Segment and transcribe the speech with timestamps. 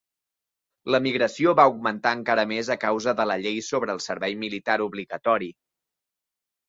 [0.93, 5.55] L'emigració va augmentar encara més a causa de la llei sobre el servei militar obligatori.